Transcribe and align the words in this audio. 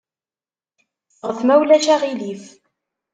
Ffɣet, 1.17 1.39
ma 1.45 1.55
ulac 1.61 1.85
aɣilif. 1.93 2.43